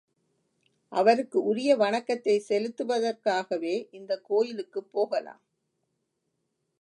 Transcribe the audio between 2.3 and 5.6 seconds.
செலுத்துவதற்காகவே இந்தக் கோயிலுக்குப் போகலாம்.